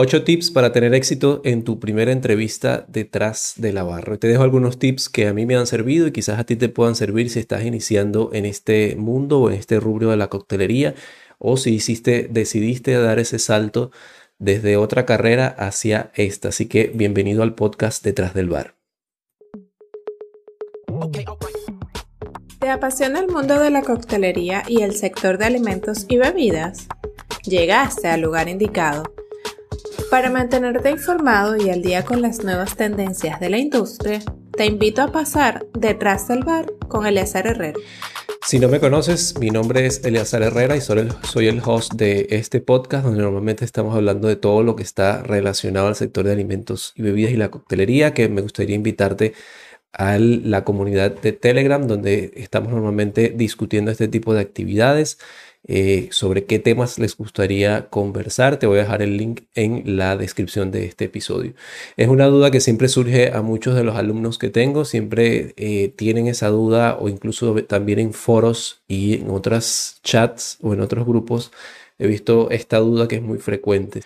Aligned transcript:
Ocho 0.00 0.22
tips 0.22 0.52
para 0.52 0.70
tener 0.70 0.94
éxito 0.94 1.40
en 1.42 1.64
tu 1.64 1.80
primera 1.80 2.12
entrevista 2.12 2.84
detrás 2.86 3.54
de 3.56 3.72
la 3.72 3.82
barra. 3.82 4.16
Te 4.16 4.28
dejo 4.28 4.44
algunos 4.44 4.78
tips 4.78 5.08
que 5.08 5.26
a 5.26 5.34
mí 5.34 5.44
me 5.44 5.56
han 5.56 5.66
servido 5.66 6.06
y 6.06 6.12
quizás 6.12 6.38
a 6.38 6.44
ti 6.44 6.54
te 6.54 6.68
puedan 6.68 6.94
servir 6.94 7.30
si 7.30 7.40
estás 7.40 7.64
iniciando 7.64 8.30
en 8.32 8.44
este 8.44 8.94
mundo 8.94 9.40
o 9.40 9.50
en 9.50 9.56
este 9.56 9.80
rubro 9.80 10.10
de 10.10 10.16
la 10.16 10.28
coctelería 10.28 10.94
o 11.40 11.56
si 11.56 11.74
hiciste, 11.74 12.28
decidiste 12.30 12.92
dar 12.92 13.18
ese 13.18 13.40
salto 13.40 13.90
desde 14.38 14.76
otra 14.76 15.04
carrera 15.04 15.48
hacia 15.48 16.12
esta. 16.14 16.50
Así 16.50 16.66
que 16.66 16.92
bienvenido 16.94 17.42
al 17.42 17.56
podcast 17.56 18.04
Detrás 18.04 18.34
del 18.34 18.50
Bar. 18.50 18.76
¿Te 22.60 22.70
apasiona 22.70 23.18
el 23.18 23.26
mundo 23.26 23.58
de 23.58 23.70
la 23.70 23.82
coctelería 23.82 24.62
y 24.68 24.82
el 24.82 24.94
sector 24.94 25.38
de 25.38 25.46
alimentos 25.46 26.06
y 26.08 26.18
bebidas? 26.18 26.86
Llegaste 27.42 28.06
al 28.06 28.20
lugar 28.20 28.48
indicado 28.48 29.02
para 30.10 30.30
mantenerte 30.30 30.90
informado 30.90 31.56
y 31.56 31.68
al 31.70 31.82
día 31.82 32.04
con 32.04 32.22
las 32.22 32.42
nuevas 32.42 32.76
tendencias 32.76 33.40
de 33.40 33.50
la 33.50 33.58
industria, 33.58 34.20
te 34.56 34.64
invito 34.64 35.02
a 35.02 35.12
pasar 35.12 35.66
detrás 35.74 36.28
del 36.28 36.44
bar 36.44 36.72
con 36.88 37.06
Eleazar 37.06 37.46
Herrera. 37.46 37.78
Si 38.46 38.58
no 38.58 38.68
me 38.68 38.80
conoces, 38.80 39.38
mi 39.38 39.50
nombre 39.50 39.84
es 39.84 40.04
Eleazar 40.04 40.42
Herrera 40.42 40.76
y 40.76 40.80
soy 40.80 41.00
el, 41.00 41.12
soy 41.24 41.48
el 41.48 41.60
host 41.64 41.94
de 41.94 42.26
este 42.30 42.60
podcast 42.60 43.04
donde 43.04 43.22
normalmente 43.22 43.64
estamos 43.64 43.94
hablando 43.94 44.28
de 44.28 44.36
todo 44.36 44.62
lo 44.62 44.76
que 44.76 44.82
está 44.82 45.22
relacionado 45.22 45.88
al 45.88 45.96
sector 45.96 46.24
de 46.24 46.32
alimentos 46.32 46.92
y 46.96 47.02
bebidas 47.02 47.32
y 47.32 47.36
la 47.36 47.50
coctelería, 47.50 48.14
que 48.14 48.28
me 48.28 48.40
gustaría 48.40 48.76
invitarte 48.76 49.34
a 49.92 50.18
la 50.18 50.64
comunidad 50.64 51.10
de 51.10 51.32
Telegram 51.32 51.86
donde 51.86 52.32
estamos 52.36 52.72
normalmente 52.72 53.32
discutiendo 53.34 53.90
este 53.90 54.08
tipo 54.08 54.32
de 54.32 54.40
actividades 54.40 55.18
eh, 55.66 56.08
sobre 56.12 56.44
qué 56.46 56.58
temas 56.58 56.98
les 56.98 57.16
gustaría 57.16 57.88
conversar. 57.90 58.58
Te 58.58 58.66
voy 58.66 58.78
a 58.78 58.82
dejar 58.82 59.02
el 59.02 59.16
link 59.16 59.42
en 59.54 59.96
la 59.96 60.16
descripción 60.16 60.70
de 60.70 60.86
este 60.86 61.06
episodio. 61.06 61.54
Es 61.96 62.08
una 62.08 62.26
duda 62.26 62.50
que 62.50 62.60
siempre 62.60 62.88
surge 62.88 63.32
a 63.32 63.42
muchos 63.42 63.74
de 63.74 63.84
los 63.84 63.96
alumnos 63.96 64.38
que 64.38 64.50
tengo, 64.50 64.84
siempre 64.84 65.54
eh, 65.56 65.92
tienen 65.96 66.26
esa 66.28 66.48
duda 66.48 66.96
o 66.98 67.08
incluso 67.08 67.54
también 67.64 67.98
en 67.98 68.12
foros 68.12 68.82
y 68.88 69.14
en 69.14 69.30
otras 69.30 70.00
chats 70.02 70.58
o 70.62 70.74
en 70.74 70.80
otros 70.80 71.06
grupos. 71.06 71.52
He 71.98 72.06
visto 72.06 72.50
esta 72.50 72.78
duda 72.78 73.08
que 73.08 73.16
es 73.16 73.22
muy 73.22 73.38
frecuente. 73.38 74.02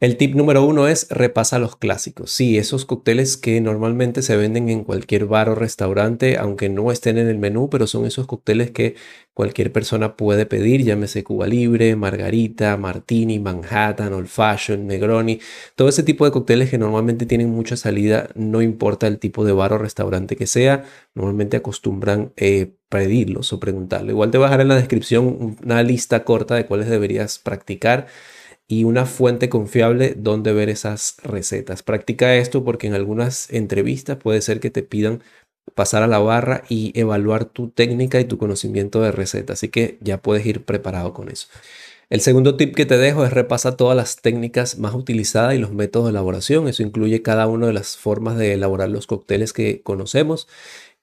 El 0.00 0.16
tip 0.16 0.34
número 0.34 0.64
uno 0.64 0.88
es 0.88 1.08
repasa 1.10 1.58
los 1.58 1.76
clásicos. 1.76 2.30
Sí, 2.30 2.56
esos 2.56 2.86
cócteles 2.86 3.36
que 3.36 3.60
normalmente 3.60 4.22
se 4.22 4.34
venden 4.34 4.70
en 4.70 4.82
cualquier 4.82 5.26
bar 5.26 5.50
o 5.50 5.54
restaurante, 5.54 6.38
aunque 6.38 6.70
no 6.70 6.90
estén 6.90 7.18
en 7.18 7.28
el 7.28 7.36
menú, 7.36 7.68
pero 7.68 7.86
son 7.86 8.06
esos 8.06 8.26
cócteles 8.26 8.70
que 8.70 8.94
cualquier 9.34 9.72
persona 9.72 10.16
puede 10.16 10.46
pedir, 10.46 10.84
llámese 10.84 11.22
Cuba 11.22 11.46
Libre, 11.46 11.96
Margarita, 11.96 12.78
Martini, 12.78 13.38
Manhattan, 13.40 14.14
Old 14.14 14.28
Fashion, 14.28 14.86
Negroni, 14.86 15.38
todo 15.74 15.90
ese 15.90 16.02
tipo 16.02 16.24
de 16.24 16.30
cócteles 16.30 16.70
que 16.70 16.78
normalmente 16.78 17.26
tienen 17.26 17.50
mucha 17.50 17.76
salida, 17.76 18.30
no 18.34 18.62
importa 18.62 19.06
el 19.06 19.18
tipo 19.18 19.44
de 19.44 19.52
bar 19.52 19.74
o 19.74 19.78
restaurante 19.78 20.34
que 20.34 20.46
sea, 20.46 20.84
normalmente 21.14 21.58
acostumbran 21.58 22.32
eh, 22.38 22.72
pedirlos 22.88 23.52
o 23.52 23.60
preguntarlo. 23.60 24.12
Igual 24.12 24.30
te 24.30 24.38
dejar 24.38 24.62
en 24.62 24.68
la 24.68 24.76
descripción 24.76 25.58
una 25.62 25.82
lista 25.82 26.24
corta 26.24 26.54
de 26.54 26.64
cuáles 26.64 26.88
deberías 26.88 27.38
practicar 27.38 28.06
y 28.70 28.84
una 28.84 29.04
fuente 29.04 29.48
confiable 29.48 30.14
donde 30.16 30.52
ver 30.52 30.68
esas 30.68 31.16
recetas. 31.24 31.82
Practica 31.82 32.36
esto 32.36 32.62
porque 32.62 32.86
en 32.86 32.94
algunas 32.94 33.50
entrevistas 33.50 34.16
puede 34.16 34.40
ser 34.42 34.60
que 34.60 34.70
te 34.70 34.84
pidan 34.84 35.24
pasar 35.74 36.04
a 36.04 36.06
la 36.06 36.20
barra 36.20 36.62
y 36.68 36.92
evaluar 36.94 37.46
tu 37.46 37.70
técnica 37.70 38.20
y 38.20 38.26
tu 38.26 38.38
conocimiento 38.38 39.00
de 39.00 39.10
recetas. 39.10 39.58
Así 39.58 39.70
que 39.70 39.98
ya 40.00 40.22
puedes 40.22 40.46
ir 40.46 40.64
preparado 40.64 41.12
con 41.12 41.30
eso. 41.30 41.48
El 42.10 42.20
segundo 42.20 42.56
tip 42.56 42.76
que 42.76 42.86
te 42.86 42.96
dejo 42.96 43.24
es 43.24 43.32
repasa 43.32 43.76
todas 43.76 43.96
las 43.96 44.22
técnicas 44.22 44.78
más 44.78 44.94
utilizadas 44.94 45.56
y 45.56 45.58
los 45.58 45.72
métodos 45.72 46.06
de 46.06 46.10
elaboración. 46.10 46.68
Eso 46.68 46.84
incluye 46.84 47.22
cada 47.22 47.48
una 47.48 47.66
de 47.66 47.72
las 47.72 47.96
formas 47.96 48.38
de 48.38 48.52
elaborar 48.52 48.88
los 48.88 49.08
cócteles 49.08 49.52
que 49.52 49.82
conocemos 49.82 50.46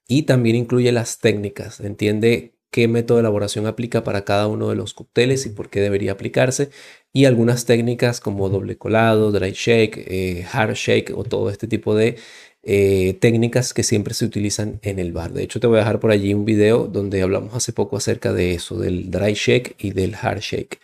y 0.07 0.23
también 0.23 0.55
incluye 0.55 0.93
las 0.93 1.19
técnicas. 1.19 1.81
Entiende 1.81 2.56
qué 2.71 2.87
método 2.87 3.17
de 3.17 3.21
elaboración 3.21 3.65
aplica 3.67 4.03
para 4.03 4.25
cada 4.25 4.47
uno 4.47 4.69
de 4.69 4.75
los 4.75 4.93
cócteles 4.93 5.45
y 5.45 5.49
por 5.49 5.69
qué 5.69 5.81
debería 5.81 6.13
aplicarse 6.13 6.69
y 7.13 7.25
algunas 7.25 7.65
técnicas 7.65 8.19
como 8.19 8.49
doble 8.49 8.77
colado, 8.77 9.31
dry 9.31 9.51
shake, 9.51 10.05
eh, 10.07 10.45
hard 10.51 10.75
shake 10.75 11.11
o 11.15 11.23
todo 11.23 11.49
este 11.49 11.67
tipo 11.67 11.95
de 11.95 12.17
eh, 12.63 13.17
técnicas 13.21 13.73
que 13.73 13.83
siempre 13.83 14.13
se 14.13 14.25
utilizan 14.25 14.79
en 14.83 14.99
el 14.99 15.13
bar. 15.13 15.33
De 15.33 15.43
hecho, 15.43 15.59
te 15.59 15.67
voy 15.67 15.77
a 15.77 15.79
dejar 15.79 15.99
por 15.99 16.11
allí 16.11 16.33
un 16.33 16.45
video 16.45 16.87
donde 16.87 17.21
hablamos 17.21 17.53
hace 17.55 17.73
poco 17.73 17.97
acerca 17.97 18.33
de 18.33 18.53
eso, 18.53 18.77
del 18.77 19.09
dry 19.09 19.33
shake 19.33 19.75
y 19.79 19.91
del 19.91 20.15
hard 20.15 20.41
shake. 20.41 20.79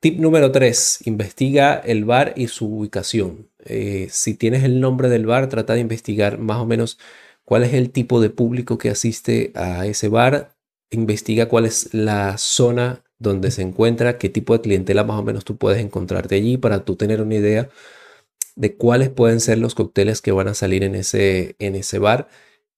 Tip 0.00 0.18
número 0.20 0.52
3, 0.52 1.06
investiga 1.06 1.74
el 1.74 2.04
bar 2.04 2.32
y 2.36 2.48
su 2.48 2.66
ubicación. 2.66 3.50
Eh, 3.64 4.08
si 4.10 4.34
tienes 4.34 4.64
el 4.64 4.80
nombre 4.80 5.08
del 5.08 5.26
bar, 5.26 5.48
trata 5.48 5.74
de 5.74 5.80
investigar 5.80 6.38
más 6.38 6.58
o 6.58 6.66
menos 6.66 6.98
cuál 7.44 7.64
es 7.64 7.74
el 7.74 7.90
tipo 7.90 8.20
de 8.20 8.30
público 8.30 8.78
que 8.78 8.90
asiste 8.90 9.52
a 9.54 9.86
ese 9.86 10.08
bar. 10.08 10.56
Investiga 10.90 11.48
cuál 11.48 11.66
es 11.66 11.92
la 11.92 12.38
zona 12.38 13.04
donde 13.18 13.50
se 13.50 13.62
encuentra, 13.62 14.18
qué 14.18 14.28
tipo 14.28 14.54
de 14.54 14.60
clientela 14.60 15.04
más 15.04 15.18
o 15.18 15.22
menos 15.22 15.44
tú 15.44 15.56
puedes 15.56 15.82
encontrarte 15.82 16.36
allí 16.36 16.56
para 16.56 16.84
tú 16.84 16.96
tener 16.96 17.20
una 17.20 17.34
idea 17.34 17.68
de 18.56 18.76
cuáles 18.76 19.10
pueden 19.10 19.40
ser 19.40 19.58
los 19.58 19.74
cócteles 19.74 20.20
que 20.22 20.32
van 20.32 20.48
a 20.48 20.54
salir 20.54 20.82
en 20.84 20.94
ese, 20.94 21.56
en 21.58 21.74
ese 21.74 21.98
bar 21.98 22.28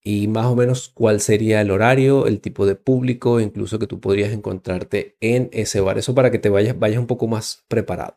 y 0.02 0.28
más 0.28 0.46
o 0.46 0.56
menos 0.56 0.90
cuál 0.92 1.20
sería 1.20 1.60
el 1.60 1.70
horario, 1.70 2.26
el 2.26 2.40
tipo 2.40 2.66
de 2.66 2.74
público, 2.74 3.40
incluso 3.40 3.78
que 3.78 3.86
tú 3.86 4.00
podrías 4.00 4.32
encontrarte 4.32 5.16
en 5.20 5.50
ese 5.52 5.80
bar. 5.80 5.98
Eso 5.98 6.14
para 6.14 6.30
que 6.30 6.38
te 6.38 6.48
vayas, 6.48 6.78
vayas 6.78 6.98
un 6.98 7.06
poco 7.06 7.26
más 7.28 7.64
preparado. 7.68 8.16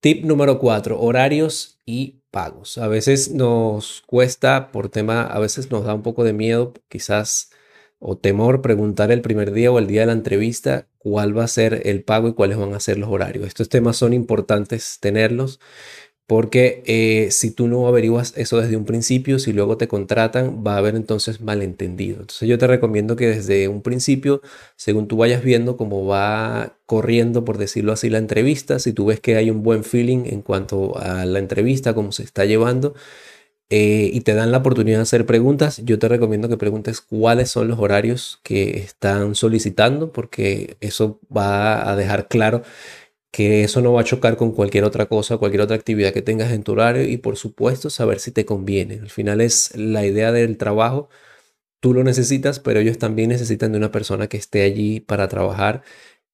Tip 0.00 0.24
número 0.24 0.58
4, 0.58 1.00
horarios 1.00 1.78
y 1.86 2.22
pagos. 2.30 2.78
A 2.78 2.88
veces 2.88 3.32
nos 3.32 4.02
cuesta 4.06 4.70
por 4.70 4.88
tema, 4.88 5.22
a 5.22 5.38
veces 5.38 5.70
nos 5.70 5.84
da 5.84 5.94
un 5.94 6.02
poco 6.02 6.24
de 6.24 6.32
miedo, 6.32 6.74
quizás 6.88 7.50
o 7.98 8.16
temor 8.16 8.62
preguntar 8.62 9.10
el 9.10 9.22
primer 9.22 9.52
día 9.52 9.72
o 9.72 9.78
el 9.78 9.86
día 9.86 10.00
de 10.02 10.06
la 10.06 10.12
entrevista 10.12 10.86
cuál 10.98 11.36
va 11.36 11.44
a 11.44 11.48
ser 11.48 11.82
el 11.84 12.02
pago 12.02 12.28
y 12.28 12.34
cuáles 12.34 12.58
van 12.58 12.74
a 12.74 12.80
ser 12.80 12.98
los 12.98 13.08
horarios. 13.08 13.46
Estos 13.46 13.68
temas 13.68 13.96
son 13.96 14.12
importantes 14.12 14.98
tenerlos 15.00 15.60
porque 16.26 16.82
eh, 16.86 17.30
si 17.30 17.52
tú 17.52 17.68
no 17.68 17.86
averiguas 17.86 18.32
eso 18.36 18.60
desde 18.60 18.76
un 18.76 18.84
principio, 18.84 19.38
si 19.38 19.52
luego 19.52 19.76
te 19.76 19.86
contratan, 19.86 20.64
va 20.66 20.74
a 20.74 20.78
haber 20.78 20.96
entonces 20.96 21.40
malentendido. 21.40 22.16
Entonces 22.20 22.48
yo 22.48 22.58
te 22.58 22.66
recomiendo 22.66 23.14
que 23.14 23.28
desde 23.28 23.68
un 23.68 23.80
principio, 23.80 24.42
según 24.74 25.06
tú 25.06 25.18
vayas 25.18 25.44
viendo 25.44 25.76
cómo 25.76 26.04
va 26.04 26.78
corriendo, 26.84 27.44
por 27.44 27.58
decirlo 27.58 27.92
así, 27.92 28.10
la 28.10 28.18
entrevista, 28.18 28.80
si 28.80 28.92
tú 28.92 29.06
ves 29.06 29.20
que 29.20 29.36
hay 29.36 29.50
un 29.50 29.62
buen 29.62 29.84
feeling 29.84 30.24
en 30.26 30.42
cuanto 30.42 30.98
a 30.98 31.24
la 31.26 31.38
entrevista, 31.38 31.94
cómo 31.94 32.10
se 32.10 32.24
está 32.24 32.44
llevando, 32.44 32.94
eh, 33.70 34.10
y 34.12 34.20
te 34.20 34.34
dan 34.34 34.52
la 34.52 34.58
oportunidad 34.58 34.98
de 34.98 35.02
hacer 35.02 35.26
preguntas, 35.26 35.80
yo 35.84 35.98
te 35.98 36.08
recomiendo 36.08 36.48
que 36.48 36.56
preguntes 36.56 37.00
cuáles 37.00 37.50
son 37.50 37.68
los 37.68 37.78
horarios 37.80 38.40
que 38.44 38.78
están 38.78 39.34
solicitando, 39.34 40.12
porque 40.12 40.76
eso 40.80 41.20
va 41.34 41.90
a 41.90 41.96
dejar 41.96 42.28
claro 42.28 42.62
que 43.32 43.64
eso 43.64 43.82
no 43.82 43.92
va 43.92 44.00
a 44.02 44.04
chocar 44.04 44.36
con 44.36 44.52
cualquier 44.52 44.84
otra 44.84 45.06
cosa, 45.06 45.36
cualquier 45.38 45.62
otra 45.62 45.76
actividad 45.76 46.12
que 46.12 46.22
tengas 46.22 46.52
en 46.52 46.62
tu 46.62 46.72
horario 46.72 47.04
y 47.06 47.18
por 47.18 47.36
supuesto 47.36 47.90
saber 47.90 48.20
si 48.20 48.30
te 48.32 48.46
conviene. 48.46 48.94
Al 49.00 49.10
final 49.10 49.40
es 49.42 49.76
la 49.76 50.06
idea 50.06 50.32
del 50.32 50.56
trabajo, 50.56 51.08
tú 51.80 51.94
lo 51.94 52.04
necesitas, 52.04 52.60
pero 52.60 52.80
ellos 52.80 52.98
también 52.98 53.30
necesitan 53.30 53.72
de 53.72 53.78
una 53.78 53.92
persona 53.92 54.28
que 54.28 54.36
esté 54.38 54.62
allí 54.62 55.00
para 55.00 55.28
trabajar 55.28 55.82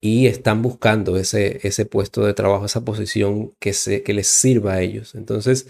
y 0.01 0.27
están 0.27 0.63
buscando 0.63 1.17
ese, 1.17 1.61
ese 1.67 1.87
puesto 1.87 2.25
de 2.27 2.35
trabajo, 2.35 2.67
esa 2.67 2.85
posición 2.85 3.55
que, 3.61 3.73
se, 3.73 4.03
que 4.03 4.15
les 4.15 4.29
sirva 4.29 4.75
a 4.75 4.83
ellos. 4.83 5.15
Entonces, 5.15 5.69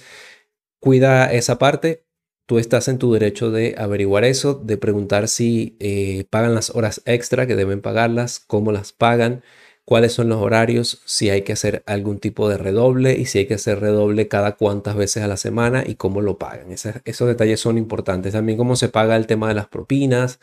Cuida 0.83 1.33
esa 1.33 1.59
parte. 1.59 2.07
Tú 2.45 2.59
estás 2.59 2.89
en 2.89 2.99
tu 2.99 3.13
derecho 3.13 3.53
de 3.53 3.77
averiguar 3.79 4.25
eso, 4.25 4.55
de 4.55 4.77
preguntar 4.77 5.29
si 5.29 5.77
eh, 5.79 6.25
pagan 6.29 6.57
las 6.57 6.71
horas 6.71 7.03
extra 7.05 7.47
que 7.47 7.55
deben 7.55 7.81
pagarlas, 7.81 8.41
cómo 8.41 8.73
las 8.73 8.91
pagan, 8.93 9.45
cuáles 9.85 10.13
son 10.13 10.29
los 10.29 10.43
horarios, 10.43 11.01
si 11.05 11.31
hay 11.31 11.43
que 11.43 11.53
hacer 11.53 11.85
algún 11.87 12.19
tipo 12.19 12.49
de 12.49 12.59
redoble 12.59 13.13
y 13.17 13.27
si 13.27 13.39
hay 13.39 13.47
que 13.47 13.55
hacer 13.55 13.79
redoble 13.79 14.27
cada 14.27 14.57
cuántas 14.57 14.97
veces 14.97 15.23
a 15.23 15.29
la 15.29 15.37
semana 15.37 15.85
y 15.87 15.95
cómo 15.95 16.21
lo 16.21 16.37
pagan. 16.39 16.73
esos 16.73 17.29
detalles 17.29 17.61
son 17.61 17.79
importantes. 17.79 18.33
También 18.33 18.59
cómo 18.59 18.75
se 18.75 18.89
paga 18.89 19.15
el 19.15 19.29
tema 19.29 19.47
de 19.47 19.55
las 19.55 19.69
propinas, 19.69 20.41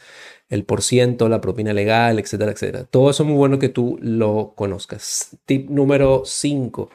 el 0.47 0.63
por 0.63 0.83
ciento, 0.83 1.27
la 1.27 1.41
propina 1.41 1.73
legal, 1.73 2.17
etcétera, 2.17 2.53
etcétera. 2.53 2.85
Todo 2.85 3.09
eso 3.09 3.23
es 3.23 3.27
muy 3.27 3.35
bueno 3.37 3.59
que 3.59 3.67
tú 3.67 3.99
lo 4.01 4.53
conozcas. 4.55 5.35
Tip 5.45 5.69
número 5.69 6.21
5 6.23 6.89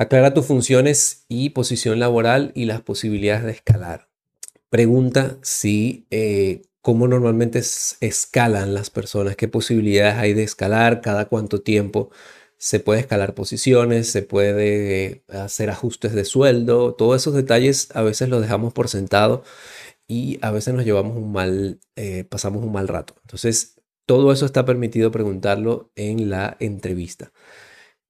Aclara 0.00 0.32
tus 0.32 0.46
funciones 0.46 1.24
y 1.28 1.50
posición 1.50 1.98
laboral 1.98 2.52
y 2.54 2.66
las 2.66 2.80
posibilidades 2.82 3.42
de 3.42 3.50
escalar. 3.50 4.08
Pregunta 4.70 5.38
si 5.42 6.06
eh, 6.10 6.62
cómo 6.82 7.08
normalmente 7.08 7.58
escalan 7.58 8.74
las 8.74 8.90
personas, 8.90 9.34
qué 9.34 9.48
posibilidades 9.48 10.14
hay 10.14 10.34
de 10.34 10.44
escalar, 10.44 11.00
cada 11.00 11.24
cuánto 11.24 11.62
tiempo 11.62 12.10
se 12.58 12.78
puede 12.78 13.00
escalar 13.00 13.34
posiciones, 13.34 14.08
se 14.08 14.22
puede 14.22 15.24
hacer 15.26 15.68
ajustes 15.68 16.12
de 16.14 16.24
sueldo, 16.24 16.94
todos 16.94 17.20
esos 17.20 17.34
detalles 17.34 17.88
a 17.92 18.02
veces 18.02 18.28
los 18.28 18.40
dejamos 18.40 18.72
por 18.72 18.88
sentado 18.88 19.42
y 20.06 20.38
a 20.42 20.52
veces 20.52 20.74
nos 20.74 20.84
llevamos 20.84 21.16
un 21.16 21.32
mal, 21.32 21.80
eh, 21.96 22.22
pasamos 22.22 22.62
un 22.62 22.70
mal 22.70 22.86
rato. 22.86 23.16
Entonces, 23.22 23.80
todo 24.06 24.30
eso 24.30 24.46
está 24.46 24.64
permitido 24.64 25.10
preguntarlo 25.10 25.90
en 25.96 26.30
la 26.30 26.56
entrevista. 26.60 27.32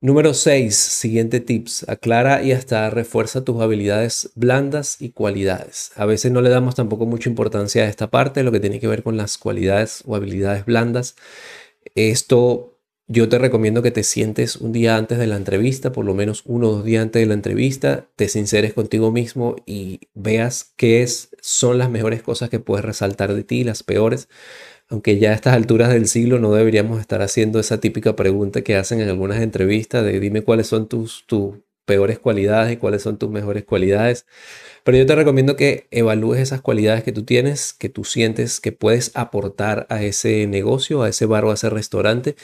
Número 0.00 0.32
6, 0.32 0.76
siguiente 0.76 1.40
tips. 1.40 1.88
Aclara 1.88 2.44
y 2.44 2.52
hasta 2.52 2.88
refuerza 2.88 3.42
tus 3.42 3.60
habilidades 3.60 4.30
blandas 4.36 5.02
y 5.02 5.10
cualidades. 5.10 5.90
A 5.96 6.06
veces 6.06 6.30
no 6.30 6.40
le 6.40 6.50
damos 6.50 6.76
tampoco 6.76 7.04
mucha 7.04 7.28
importancia 7.28 7.82
a 7.82 7.88
esta 7.88 8.08
parte, 8.08 8.44
lo 8.44 8.52
que 8.52 8.60
tiene 8.60 8.78
que 8.78 8.86
ver 8.86 9.02
con 9.02 9.16
las 9.16 9.38
cualidades 9.38 10.04
o 10.06 10.14
habilidades 10.14 10.64
blandas. 10.66 11.16
Esto 11.96 12.78
yo 13.08 13.28
te 13.28 13.38
recomiendo 13.38 13.82
que 13.82 13.90
te 13.90 14.04
sientes 14.04 14.56
un 14.56 14.70
día 14.70 14.96
antes 14.96 15.18
de 15.18 15.26
la 15.26 15.36
entrevista, 15.36 15.90
por 15.90 16.04
lo 16.04 16.14
menos 16.14 16.42
uno 16.44 16.68
o 16.68 16.72
dos 16.76 16.84
días 16.84 17.02
antes 17.02 17.20
de 17.20 17.26
la 17.26 17.34
entrevista, 17.34 18.06
te 18.14 18.28
sinceres 18.28 18.74
contigo 18.74 19.10
mismo 19.10 19.56
y 19.66 20.00
veas 20.14 20.74
qué 20.76 21.02
es, 21.02 21.30
son 21.40 21.78
las 21.78 21.90
mejores 21.90 22.22
cosas 22.22 22.50
que 22.50 22.60
puedes 22.60 22.84
resaltar 22.84 23.34
de 23.34 23.42
ti, 23.42 23.64
las 23.64 23.82
peores 23.82 24.28
aunque 24.88 25.18
ya 25.18 25.30
a 25.30 25.34
estas 25.34 25.54
alturas 25.54 25.90
del 25.90 26.08
siglo 26.08 26.38
no 26.38 26.52
deberíamos 26.52 27.00
estar 27.00 27.22
haciendo 27.22 27.60
esa 27.60 27.80
típica 27.80 28.16
pregunta 28.16 28.62
que 28.62 28.76
hacen 28.76 29.00
en 29.00 29.08
algunas 29.08 29.40
entrevistas 29.42 30.04
de 30.04 30.18
dime 30.20 30.42
cuáles 30.42 30.66
son 30.66 30.88
tus, 30.88 31.24
tus 31.26 31.56
peores 31.88 32.18
cualidades 32.18 32.72
y 32.72 32.76
cuáles 32.76 33.02
son 33.02 33.18
tus 33.18 33.30
mejores 33.30 33.64
cualidades. 33.64 34.26
Pero 34.84 34.98
yo 34.98 35.06
te 35.06 35.14
recomiendo 35.14 35.56
que 35.56 35.88
evalúes 35.90 36.40
esas 36.40 36.60
cualidades 36.60 37.02
que 37.02 37.12
tú 37.12 37.24
tienes, 37.24 37.72
que 37.72 37.88
tú 37.88 38.04
sientes 38.04 38.60
que 38.60 38.72
puedes 38.72 39.10
aportar 39.14 39.86
a 39.90 40.02
ese 40.02 40.46
negocio, 40.46 41.02
a 41.02 41.08
ese 41.08 41.26
bar 41.26 41.44
o 41.46 41.50
a 41.50 41.54
ese 41.54 41.70
restaurante, 41.70 42.36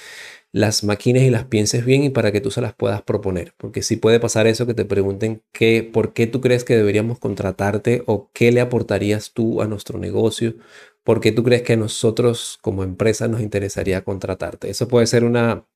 las 0.50 0.85
maquines 0.85 1.25
y 1.25 1.31
las 1.31 1.44
pienses 1.44 1.85
bien 1.85 2.05
y 2.05 2.11
para 2.11 2.32
que 2.32 2.41
tú 2.41 2.50
se 2.50 2.61
las 2.61 2.75
puedas 2.75 3.02
proponer. 3.02 3.55
Porque 3.58 3.82
si 3.82 3.96
puede 3.96 4.20
pasar 4.20 4.46
eso, 4.46 4.67
que 4.67 4.75
te 4.75 4.85
pregunten 4.85 5.43
qué, 5.52 5.88
por 5.91 6.14
qué 6.14 6.26
tú 6.26 6.41
crees 6.41 6.64
que 6.64 6.76
deberíamos 6.76 7.19
contratarte 7.19 8.02
o 8.06 8.31
qué 8.32 8.52
le 8.52 8.61
aportarías 8.61 9.32
tú 9.32 9.61
a 9.62 9.67
nuestro 9.67 9.99
negocio 9.99 10.55
¿por 11.05 11.21
qué 11.21 11.33
tú 11.33 11.45
crees 11.45 11.62
que 11.62 11.77
nosotros 11.77 12.59
como 12.62 12.85
empresa 12.85 13.29
nos 13.29 13.41
interesaría 13.43 14.05
contratarte? 14.05 14.71
Eso 14.71 14.89
puede 14.89 15.06
ser 15.06 15.25
una, 15.25 15.67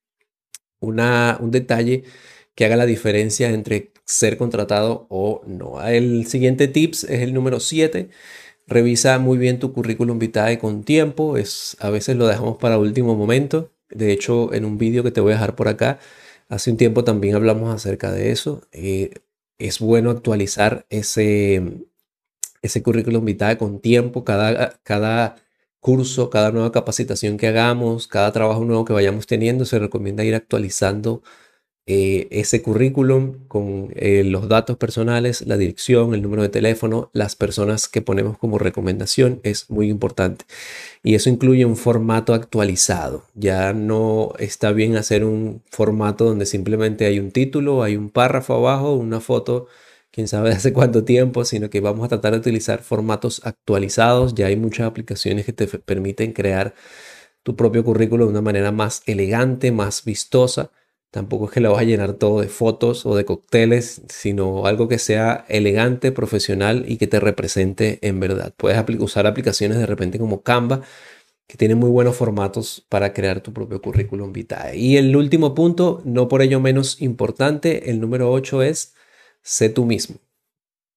una, 0.80 1.38
un 1.40 1.50
detalle 1.50 2.04
que 2.54 2.64
haga 2.64 2.76
la 2.76 2.86
diferencia 2.86 3.50
entre 3.50 3.92
ser 4.04 4.36
contratado 4.38 5.06
o 5.10 5.42
no. 5.46 5.80
El 5.86 6.26
siguiente 6.26 6.68
tips 6.68 7.04
es 7.04 7.20
el 7.22 7.34
número 7.34 7.60
7. 7.60 8.10
Revisa 8.66 9.18
muy 9.18 9.38
bien 9.38 9.58
tu 9.60 9.72
currículum 9.72 10.18
vitae 10.18 10.58
con 10.58 10.84
tiempo. 10.84 11.36
Es, 11.36 11.76
a 11.80 11.90
veces 11.90 12.16
lo 12.16 12.26
dejamos 12.26 12.58
para 12.58 12.78
último 12.78 13.14
momento. 13.16 13.72
De 13.90 14.12
hecho, 14.12 14.52
en 14.54 14.64
un 14.64 14.78
vídeo 14.78 15.02
que 15.04 15.10
te 15.12 15.20
voy 15.20 15.32
a 15.32 15.36
dejar 15.36 15.54
por 15.56 15.68
acá, 15.68 16.00
hace 16.48 16.70
un 16.70 16.76
tiempo 16.76 17.04
también 17.04 17.34
hablamos 17.36 17.74
acerca 17.74 18.12
de 18.12 18.32
eso. 18.32 18.62
Eh, 18.72 19.12
es 19.58 19.78
bueno 19.80 20.10
actualizar 20.10 20.86
ese, 20.90 21.86
ese 22.62 22.82
currículum 22.82 23.24
vitae 23.24 23.58
con 23.58 23.80
tiempo, 23.80 24.24
cada, 24.24 24.78
cada 24.82 25.36
curso, 25.80 26.30
cada 26.30 26.52
nueva 26.52 26.72
capacitación 26.72 27.36
que 27.36 27.48
hagamos, 27.48 28.08
cada 28.08 28.32
trabajo 28.32 28.64
nuevo 28.64 28.84
que 28.84 28.92
vayamos 28.92 29.26
teniendo, 29.26 29.64
se 29.64 29.78
recomienda 29.78 30.24
ir 30.24 30.34
actualizando 30.34 31.22
eh, 31.90 32.28
ese 32.30 32.60
currículum 32.60 33.46
con 33.48 33.92
eh, 33.96 34.22
los 34.22 34.46
datos 34.46 34.76
personales, 34.76 35.46
la 35.46 35.56
dirección, 35.56 36.12
el 36.12 36.20
número 36.20 36.42
de 36.42 36.50
teléfono, 36.50 37.08
las 37.14 37.34
personas 37.34 37.88
que 37.88 38.02
ponemos 38.02 38.36
como 38.36 38.58
recomendación, 38.58 39.40
es 39.42 39.70
muy 39.70 39.88
importante. 39.88 40.44
Y 41.02 41.14
eso 41.14 41.30
incluye 41.30 41.64
un 41.64 41.76
formato 41.76 42.34
actualizado. 42.34 43.24
Ya 43.34 43.72
no 43.72 44.34
está 44.38 44.72
bien 44.72 44.96
hacer 44.98 45.24
un 45.24 45.62
formato 45.70 46.26
donde 46.26 46.44
simplemente 46.44 47.06
hay 47.06 47.18
un 47.20 47.30
título, 47.30 47.82
hay 47.82 47.96
un 47.96 48.10
párrafo 48.10 48.54
abajo, 48.54 48.92
una 48.94 49.20
foto 49.20 49.66
quién 50.18 50.26
sabe 50.26 50.50
hace 50.52 50.72
cuánto 50.72 51.04
tiempo, 51.04 51.44
sino 51.44 51.70
que 51.70 51.80
vamos 51.80 52.04
a 52.04 52.08
tratar 52.08 52.32
de 52.32 52.40
utilizar 52.40 52.82
formatos 52.82 53.40
actualizados. 53.44 54.34
Ya 54.34 54.46
hay 54.46 54.56
muchas 54.56 54.88
aplicaciones 54.88 55.46
que 55.46 55.52
te 55.52 55.68
permiten 55.68 56.32
crear 56.32 56.74
tu 57.44 57.54
propio 57.54 57.84
currículo 57.84 58.24
de 58.24 58.30
una 58.32 58.40
manera 58.42 58.72
más 58.72 59.02
elegante, 59.06 59.70
más 59.70 60.04
vistosa. 60.04 60.72
Tampoco 61.12 61.46
es 61.46 61.52
que 61.52 61.60
lo 61.60 61.70
vas 61.72 61.82
a 61.82 61.84
llenar 61.84 62.14
todo 62.14 62.40
de 62.40 62.48
fotos 62.48 63.06
o 63.06 63.14
de 63.14 63.24
cócteles, 63.24 64.02
sino 64.08 64.66
algo 64.66 64.88
que 64.88 64.98
sea 64.98 65.44
elegante, 65.48 66.10
profesional 66.10 66.84
y 66.88 66.96
que 66.96 67.06
te 67.06 67.20
represente 67.20 68.00
en 68.02 68.18
verdad. 68.18 68.52
Puedes 68.56 68.84
usar 69.00 69.26
aplicaciones 69.28 69.78
de 69.78 69.86
repente 69.86 70.18
como 70.18 70.42
Canva, 70.42 70.82
que 71.46 71.56
tienen 71.56 71.78
muy 71.78 71.90
buenos 71.90 72.16
formatos 72.16 72.84
para 72.88 73.12
crear 73.14 73.40
tu 73.40 73.52
propio 73.52 73.80
currículum 73.80 74.32
vitae. 74.32 74.76
Y 74.76 74.96
el 74.96 75.14
último 75.14 75.54
punto, 75.54 76.02
no 76.04 76.26
por 76.26 76.42
ello 76.42 76.58
menos 76.58 77.00
importante, 77.00 77.90
el 77.90 78.00
número 78.00 78.32
8 78.32 78.62
es 78.62 78.94
sé 79.48 79.70
tú 79.70 79.86
mismo. 79.86 80.16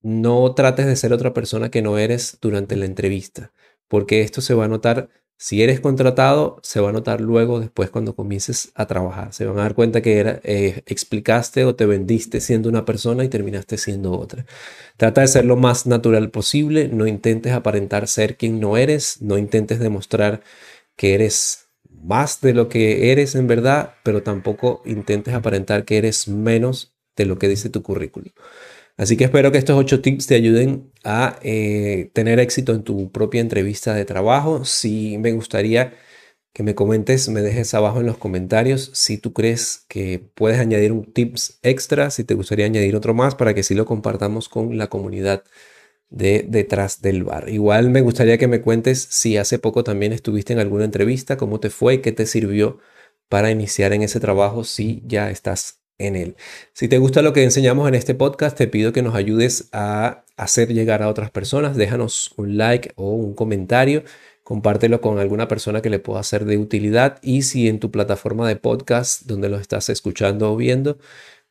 No 0.01 0.53
trates 0.56 0.86
de 0.86 0.95
ser 0.98 1.13
otra 1.13 1.33
persona 1.33 1.71
que 1.71 1.81
no 1.81 1.98
eres 1.98 2.38
durante 2.42 2.75
la 2.75 2.86
entrevista, 2.86 3.53
porque 3.88 4.21
esto 4.21 4.42
se 4.42 4.53
va 4.53 4.65
a 4.65 4.68
notar, 4.68 5.09
si 5.38 5.63
eres 5.63 5.80
contratado, 5.80 6.59
se 6.62 6.81
va 6.81 6.89
a 6.89 6.92
notar 6.92 7.21
luego, 7.21 7.62
después 7.62 7.89
cuando 7.89 8.15
comiences 8.15 8.71
a 8.75 8.88
trabajar. 8.88 9.33
Se 9.33 9.45
van 9.45 9.57
a 9.59 9.62
dar 9.63 9.74
cuenta 9.74 10.01
que 10.01 10.19
era, 10.19 10.42
eh, 10.44 10.83
explicaste 10.86 11.65
o 11.65 11.75
te 11.75 11.86
vendiste 11.86 12.42
siendo 12.42 12.68
una 12.68 12.83
persona 12.83 13.24
y 13.24 13.30
terminaste 13.30 13.77
siendo 13.77 14.12
otra. 14.12 14.45
Trata 14.97 15.21
de 15.21 15.27
ser 15.27 15.45
lo 15.45 15.56
más 15.56 15.88
natural 15.88 16.30
posible, 16.30 16.89
no 16.89 17.07
intentes 17.07 17.54
aparentar 17.54 18.07
ser 18.07 18.38
quien 18.38 18.59
no 18.59 18.75
eres, 18.77 19.21
no 19.21 19.38
intentes 19.38 19.80
demostrar 19.80 20.42
que 20.97 21.13
eres 21.13 21.69
más 21.89 22.42
de 22.42 22.54
lo 22.54 22.69
que 22.69 23.12
eres 23.12 23.36
en 23.36 23.47
verdad, 23.47 23.95
pero 24.04 24.24
tampoco 24.24 24.81
intentes 24.86 25.33
aparentar 25.33 25.86
que 25.86 25.97
eres 25.97 26.27
menos 26.27 26.90
de 27.15 27.25
lo 27.25 27.37
que 27.37 27.47
dice 27.47 27.69
tu 27.69 27.81
currículum. 27.83 28.31
Así 28.97 29.17
que 29.17 29.23
espero 29.25 29.51
que 29.51 29.57
estos 29.57 29.77
ocho 29.77 30.01
tips 30.01 30.27
te 30.27 30.35
ayuden 30.35 30.91
a 31.03 31.39
eh, 31.41 32.11
tener 32.13 32.39
éxito 32.39 32.73
en 32.73 32.83
tu 32.83 33.11
propia 33.11 33.41
entrevista 33.41 33.93
de 33.93 34.05
trabajo. 34.05 34.65
Si 34.65 35.17
me 35.17 35.31
gustaría 35.31 35.93
que 36.53 36.63
me 36.63 36.75
comentes, 36.75 37.29
me 37.29 37.41
dejes 37.41 37.73
abajo 37.73 38.01
en 38.01 38.05
los 38.07 38.17
comentarios 38.17 38.91
si 38.93 39.17
tú 39.17 39.33
crees 39.33 39.85
que 39.87 40.19
puedes 40.35 40.59
añadir 40.59 40.91
un 40.91 41.11
tips 41.11 41.59
extra, 41.63 42.11
si 42.11 42.23
te 42.23 42.33
gustaría 42.35 42.65
añadir 42.65 42.95
otro 42.95 43.13
más 43.13 43.35
para 43.35 43.53
que 43.53 43.63
sí 43.63 43.73
lo 43.73 43.85
compartamos 43.85 44.49
con 44.49 44.77
la 44.77 44.87
comunidad 44.87 45.43
de 46.09 46.45
detrás 46.47 47.01
del 47.01 47.23
bar. 47.23 47.49
Igual 47.49 47.89
me 47.89 48.01
gustaría 48.01 48.37
que 48.37 48.47
me 48.47 48.61
cuentes 48.61 49.07
si 49.09 49.37
hace 49.37 49.59
poco 49.59 49.83
también 49.83 50.13
estuviste 50.13 50.53
en 50.53 50.59
alguna 50.59 50.85
entrevista, 50.85 51.37
cómo 51.37 51.59
te 51.59 51.69
fue 51.69 51.95
y 51.95 51.97
qué 51.99 52.11
te 52.11 52.25
sirvió 52.25 52.79
para 53.29 53.51
iniciar 53.51 53.93
en 53.93 54.03
ese 54.03 54.19
trabajo 54.19 54.63
si 54.65 55.01
ya 55.07 55.31
estás 55.31 55.81
en 56.07 56.15
él. 56.15 56.36
Si 56.74 56.88
te 56.88 56.98
gusta 56.98 57.21
lo 57.21 57.33
que 57.33 57.44
enseñamos 57.44 57.88
en 57.88 57.95
este 57.95 58.15
podcast, 58.15 58.57
te 58.57 58.68
pido 58.68 58.94
que 58.94 59.01
nos 59.01 59.15
ayudes 59.15 59.69
a 59.71 60.24
hacer 60.38 60.74
llegar 60.74 61.03
a 61.03 61.09
otras 61.09 61.31
personas. 61.31 61.75
Déjanos 61.77 62.33
un 62.38 62.57
like 62.57 62.92
o 62.95 63.12
un 63.12 63.33
comentario. 63.33 64.03
Compártelo 64.44 65.01
con 65.01 65.19
alguna 65.19 65.48
persona 65.48 65.81
que 65.81 65.89
le 65.89 66.00
pueda 66.00 66.24
ser 66.24 66.45
de 66.45 66.57
utilidad. 66.57 67.19
Y 67.21 67.44
si 67.44 67.68
en 67.68 67.80
tu 67.80 67.92
plataforma 67.92 68.48
de 68.48 68.56
podcast 68.56 69.24
donde 69.25 69.50
lo 69.50 69.57
estás 69.57 69.89
escuchando 69.89 70.51
o 70.51 70.56
viendo, 70.57 70.98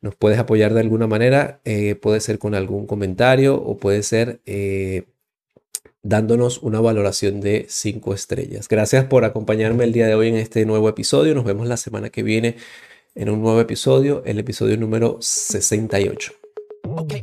nos 0.01 0.15
puedes 0.17 0.39
apoyar 0.39 0.75
de 0.75 0.81
alguna 0.81 1.07
manera, 1.07 1.61
eh, 1.65 1.95
puede 1.95 2.21
ser 2.21 2.39
con 2.39 2.55
algún 2.55 2.87
comentario 2.87 3.57
o 3.57 3.77
puede 3.77 4.03
ser 4.03 4.41
eh, 4.47 5.05
dándonos 6.03 6.63
una 6.63 6.81
valoración 6.81 7.41
de 7.41 7.67
5 7.69 8.15
estrellas. 8.15 8.69
Gracias 8.69 9.05
por 9.05 9.25
acompañarme 9.25 9.85
el 9.85 9.93
día 9.93 10.07
de 10.07 10.15
hoy 10.15 10.29
en 10.29 10.37
este 10.37 10.65
nuevo 10.65 10.89
episodio. 10.89 11.35
Nos 11.35 11.45
vemos 11.45 11.69
la 11.69 11.77
semana 11.77 12.11
que 12.11 12.23
viene 12.23 12.57
en 13.15 13.31
un 13.31 13.43
nuevo 13.43 13.61
episodio, 13.61 14.23
el 14.25 14.39
episodio 14.39 14.77
número 14.77 15.19
68. 15.21 16.33
Okay, 16.83 17.21